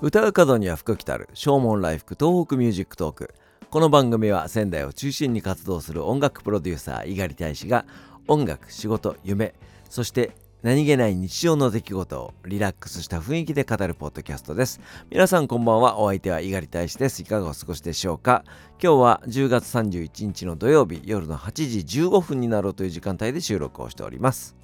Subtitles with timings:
[0.00, 1.28] 唱う門には福来たる。
[1.34, 3.34] 唱門来福東北 MUSIC TALK。
[3.68, 7.84] この番組は仙台を中心に活動する音楽プロデューサー猪狩大使が
[8.28, 9.54] 音楽仕事夢
[9.90, 10.30] そして
[10.62, 14.80] 何気ない日常の出来事をリラックスした雰囲気で語るポッドキャストです。
[15.10, 15.98] 皆さんこんばんは。
[15.98, 17.22] お相手は猪狩大使です。
[17.22, 18.44] いかがお過ごしでしょうか？
[18.80, 24.57] 今日は10月31日の土曜日夜の8時15分になろうという時間帯で収録をしております。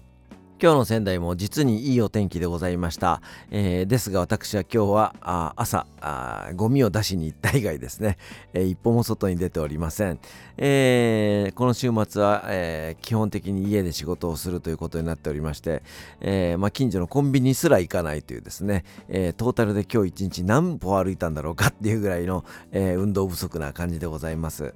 [0.63, 3.21] 今日の仙台も実にいいお天気でございました。
[3.51, 8.19] えー、ですが私は今日はあ朝あゴミを出しに行った以外ですね、
[8.53, 10.21] えー、一歩も外に出ておりません。
[10.57, 15.83] えー、この週末は、え基本的に家で仕事をするということになっておりまして、
[16.21, 24.73] えまあ、近所のコンビニすら行かないというですね、えトータルで今日一日何歩歩いたんだろうかっていうぐらいの、え運動不足な感じでございます。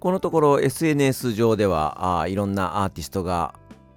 [0.00, 3.54] このところ SNS 上ではあいろんなアーティストが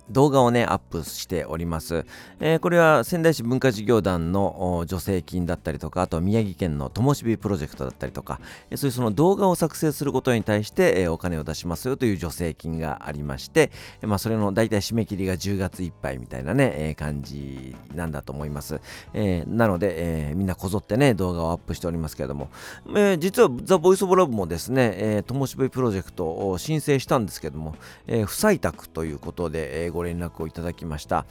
[0.10, 2.06] 動画をね、アップしております。
[2.40, 18.82] えー、これは仙台市文化事業団の助成金だったりとか、あと宮城県のともしびプロジェクトだったりとか、えー、そういうその動画を作成することに対して、えー、お金を出しますよという助成金がありまして、えまあ、それの大体締め切りが10月いっぱいみたいなね、え感じなんだと思います。
[19.14, 22.50] えなので、えみんなこぞってね、動画をアップしておりますけれども、
[22.96, 27.76] え実はザ・ボイス・オブ・ラブもですね、えともしびプロジェクトを申請したんですけども、
[28.08, 31.26] え不採択ということで、えご連絡をいただきました。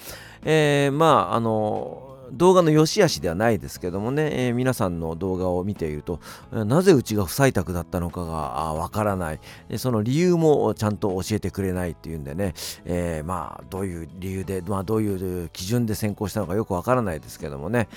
[0.45, 6.19] えー、まあ、あの、動画の良し悪しではないですけどもね、えー、皆さんの動画を見ていると、
[6.51, 8.33] なぜうちが不採択だったのかが
[8.73, 9.41] わからない、
[9.77, 17.89] その理由もちゃんと教えてくれないっていうんでね、えー、まあ、どういう理由で、まあ、どういう基準で選考したのかよくわからないですけどもね、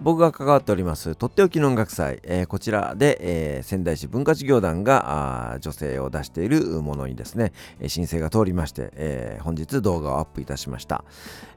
[0.00, 7.52] 僕が関わっておりますとっておきの音楽祭、えー、こちらで、えー、仙台市文化事業団が女性を出しているものにですね、
[7.86, 11.04] 申請が通りまして、えー、本日動画をアップいたしました、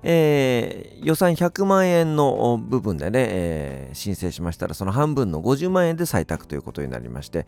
[0.03, 7.47] 予算100万円の部分でね、申請しましたらその半分の50万円で採択ということになりまして、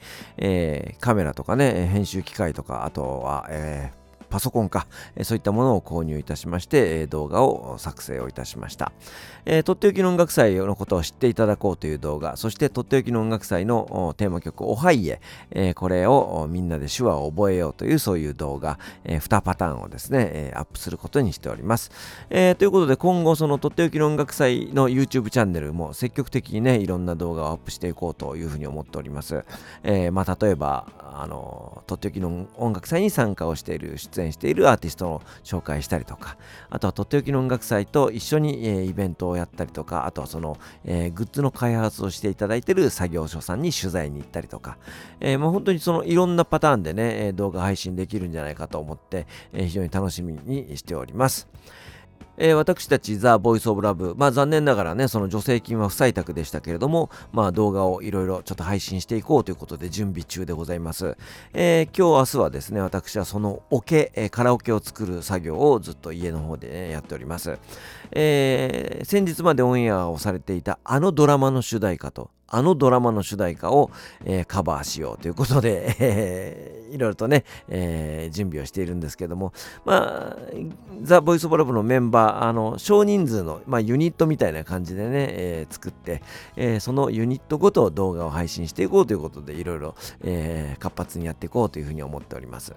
[1.00, 3.97] カメラとかね編集機械とかあとは、えー
[4.30, 8.92] パソコンか、えそういったものを購入いたしまして、え動画を作成をいたしました、
[9.46, 15.20] え、とっておきの音楽祭のことを知っていただこうという動画、そしてとっておきの音楽祭のテーマ曲、おはいえ
[15.52, 21.92] え、これをみんなで手話を覚えようというそういう動画、え、2パターンをですね、えアップすることにしております。
[22.30, 29.46] えということで今後そのとっておきの音楽祭の YouTube チャンネルも積極的にね、いろんな動画をアップしていこうというふうに思っております。
[29.84, 36.38] えまあ、例えば、あの、とっておきの音楽祭に参加をしている出演しているアーティストを紹介したりとか、
[36.70, 44.78] あとはとっておきの音楽祭と一緒に、えー、イベントをやったりとか、あとはその、えー、グッズの開発をしていただいている作業所さんに取材に行ったりとか、
[45.20, 51.48] えー、もう本当にそのいろんなパターンでね、動画配信できるんじゃないかと思って、え、非常に楽しみにしております。
[52.38, 61.18] えー、私たちザ・ボイス・オブ・ラブ、まあ残念ながらね、その助成金は不採択でしたけれども、まあ動画をいろいろちょっと配信していこうということで準備中でございます。
[61.54, 67.58] えー、今日、明日はですね、私はそのオケ、えー、カラオケを作る作業をずっと家の方で、ね、やっております。
[68.12, 73.92] えー、先日までオンエアをされていたあのドラマの主題歌と、あのドラマの主題歌を、
[74.26, 79.54] えー、カバーしようということで、えー、いろいろとね、えー、準備をしているんですけども、
[79.86, 80.38] まあ、
[81.02, 86.22] ザ・ボイス・オブ・ラブのメンバー、あの少人数の、まあ、ユニットみたいな感じでね、えー、作って、
[86.56, 92.76] えー、そのユニットごと動画を配信していこうということで、いろいろ、えー、活発にやっていこうというふうに思っております。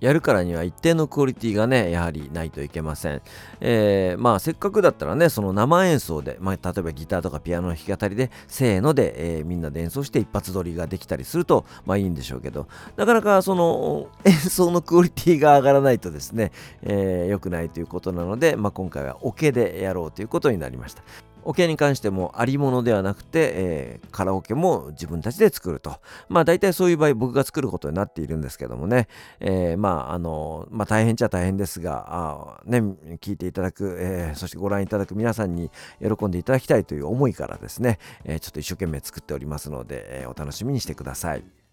[0.00, 3.22] やるからには一定のクオリティがね、やはりないといけません。
[3.60, 16.52] えー、まあせっかくだったらね、その生演奏で、まあ、例えばギターとかピアノの弾き語りで、せーので、えー、みんなで演奏して一発撮りができたりすると、まあいいんでしょうけど、なかなかその演奏のクオリティが上がらないとですね、
[16.82, 21.02] えー、良くないということなので、まあ今回はオケでやろうということになりました。
[21.46, 26.00] オケに関してもありものではなくて、えー、カラオケも自分たちで作ると。
[26.28, 29.08] まあ大体そういう場合僕が作ることになっているんですけどもね、
[29.40, 32.80] えー、まああの、まあ大変っちゃ大変ですが、あね、
[33.20, 35.70] 聞いていただく、えー、そしてご覧いただく皆さんに
[36.00, 41.65] 喜んでいただきたいという思いからですね、えちょっと一生懸命作っておりますので、えお楽しみにしてください。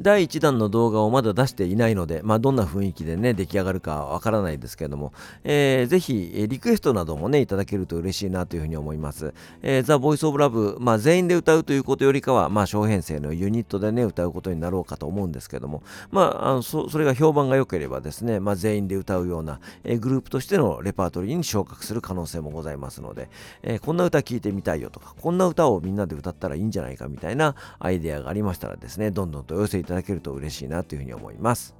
[0.00, 5.12] 第1弾の動画をまだ出していないので、まあ、どんな雰囲気でね、出来上がるかわからないですけども、
[5.44, 9.34] えー、ぜひ、リクエストなどもね、いただけると嬉しいなというふうに思います。
[9.62, 23.28] えー、ザ・ボイス・オブ・ラブ、まあ、全員で歌うということよりかは、まあ、小編成のユニットでね、歌うことになろうかと思うんですけども、まあ、あのそそれが評判が良ければですね、まあ、全員で歌うような、えー、グループとしてのレパートリーに昇格する可能性もございますので、
[23.62, 31.74] えー、こんな歌聴いてみたいよとか、こんな歌をみんなで歌ったらいいんじゃないかみたいなアイデアがありましたらですね、どんどんとお寄せいただただけると嬉しいなというふうに思います。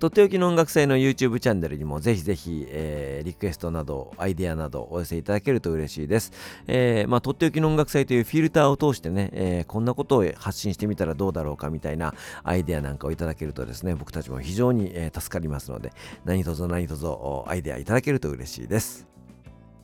[0.00, 6.32] とっておきの音楽祭の YouTube チャンネルにもぜひぜひ、えー、リクエストなどアイデアなどお寄せいただけると嬉しいです、
[6.66, 15.92] えー、まあ、とっておきの音楽祭というフィルターを通してね、えー、こんなことを発信してみたらどうだろうかみたいなアイデアなんかをいただけるとですね僕たちも非常に、え助かりますので
[16.24, 17.06] 何卒何卒
[17.46, 19.11] アイデアいただけると嬉しいです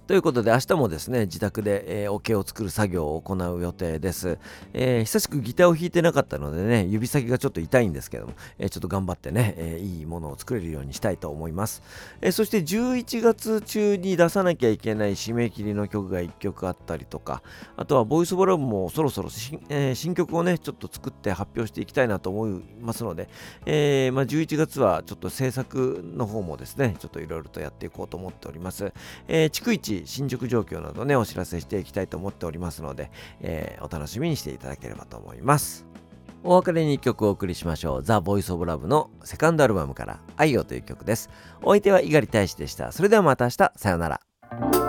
[0.08, 4.38] ということで明日もですね自宅で、えー、オ、ケを作る作業を行う予定です、
[4.72, 11.82] えー、久しくギターを弾いてなかったのでね指先がちょっと痛いんですけども、えー、ちょっと頑張ってね、えいいものを作れるようにしたいと思います、
[12.22, 17.42] えそして11月中に出さなきゃいけない締め切りの曲が1曲あったりとか
[17.76, 23.28] あとはボイスオブラブもそろそろ新,、え新曲をねちょっと作って発表していきたいなと思いますので、
[23.66, 28.90] えまあ、11月はちょっと制作の方もですねちょっといろいろとやっていこうと思っております、
[29.28, 33.10] え逐一進捗状況などね、お知らせしていきたいと思っておりますので、
[33.40, 35.86] えー、お楽しみにしていただければと思います。
[36.44, 38.02] お別れに1曲お送りしましょう。
[38.02, 41.30] ザ・ボイス・オブ・ラブのセカンドアルバムから愛をという曲です。
[41.62, 42.92] お相手は猪狩大使でした。
[42.92, 44.87] それではまた明日、さようなら。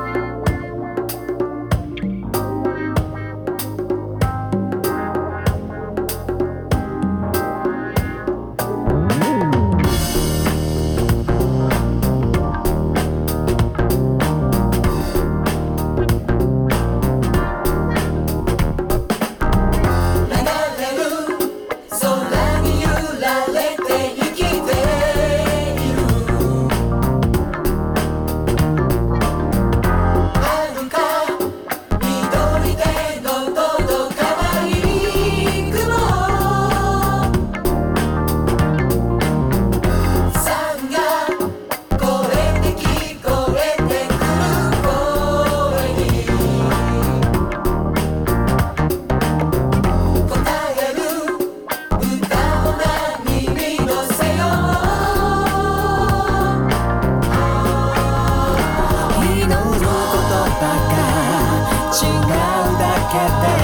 [63.12, 63.59] get there.